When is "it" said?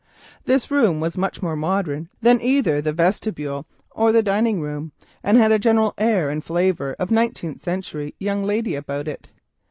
9.07-9.27